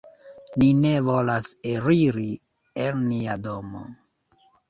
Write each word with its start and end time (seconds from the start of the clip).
"Ni 0.61 0.69
ne 0.85 0.93
volas 1.09 1.49
eliri 1.73 2.25
el 2.87 3.05
nia 3.13 3.37
domo." 3.49 3.85